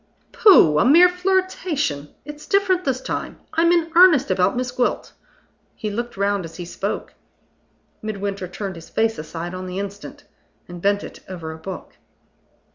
[0.31, 0.79] "Pooh!
[0.79, 2.09] a mere flirtation.
[2.25, 3.39] It's different this time.
[3.53, 5.13] I'm in earnest about Miss Gwilt."
[5.75, 7.13] He looked round as he spoke.
[8.01, 10.23] Midwinter turned his face aside on the instant,
[10.67, 11.97] and bent it over a book.